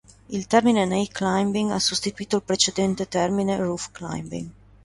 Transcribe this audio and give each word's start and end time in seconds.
Il 0.29 0.47
termine 0.47 0.83
"night 0.85 1.11
climbing" 1.13 1.69
ha 1.69 1.77
sostituito 1.77 2.37
il 2.37 2.41
precedente 2.41 3.07
termine 3.07 3.55
"roof 3.57 3.91
climbing". 3.91 4.49